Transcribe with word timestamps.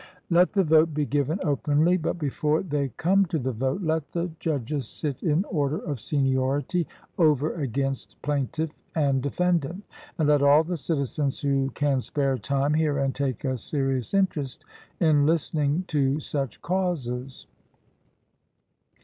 Let 0.31 0.53
the 0.53 0.63
vote 0.63 0.95
be 0.95 1.05
given 1.05 1.39
openly; 1.43 1.95
but 1.95 2.17
before 2.17 2.63
they 2.63 2.89
come 2.97 3.27
to 3.27 3.37
the 3.37 3.51
vote 3.51 3.83
let 3.83 4.13
the 4.13 4.31
judges 4.39 4.87
sit 4.87 5.21
in 5.21 5.45
order 5.45 5.77
of 5.77 5.99
seniority 5.99 6.87
over 7.19 7.53
against 7.61 8.19
plaintiff 8.23 8.71
and 8.95 9.21
defendant, 9.21 9.83
and 10.17 10.27
let 10.27 10.41
all 10.41 10.63
the 10.63 10.75
citizens 10.75 11.39
who 11.41 11.69
can 11.75 11.99
spare 11.99 12.39
time 12.39 12.73
hear 12.73 12.97
and 12.97 13.13
take 13.13 13.45
a 13.45 13.55
serious 13.57 14.15
interest 14.15 14.65
in 14.99 15.27
listening 15.27 15.83
to 15.89 16.19
such 16.19 16.63
causes. 16.63 17.45